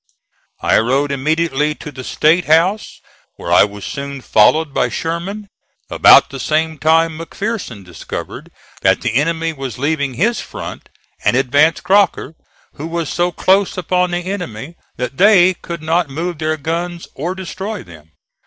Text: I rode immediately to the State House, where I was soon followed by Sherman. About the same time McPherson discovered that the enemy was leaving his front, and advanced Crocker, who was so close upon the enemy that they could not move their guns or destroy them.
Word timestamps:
I 0.61 0.79
rode 0.79 1.11
immediately 1.11 1.75
to 1.75 1.91
the 1.91 2.03
State 2.03 2.45
House, 2.45 3.01
where 3.35 3.51
I 3.53 3.65
was 3.65 3.85
soon 3.85 4.19
followed 4.21 4.73
by 4.73 4.89
Sherman. 4.89 5.47
About 5.91 6.31
the 6.31 6.39
same 6.39 6.79
time 6.79 7.19
McPherson 7.19 7.83
discovered 7.85 8.49
that 8.81 9.01
the 9.01 9.13
enemy 9.13 9.53
was 9.53 9.77
leaving 9.77 10.15
his 10.15 10.41
front, 10.41 10.89
and 11.23 11.37
advanced 11.37 11.83
Crocker, 11.83 12.33
who 12.77 12.87
was 12.87 13.09
so 13.13 13.31
close 13.31 13.77
upon 13.77 14.09
the 14.09 14.25
enemy 14.25 14.73
that 14.95 15.17
they 15.17 15.53
could 15.53 15.83
not 15.83 16.09
move 16.09 16.39
their 16.39 16.57
guns 16.57 17.07
or 17.13 17.35
destroy 17.35 17.83
them. 17.83 18.11